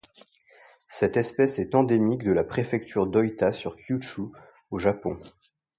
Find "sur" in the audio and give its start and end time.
3.53-3.77